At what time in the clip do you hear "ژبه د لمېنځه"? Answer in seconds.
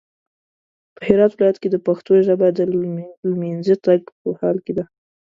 2.27-3.75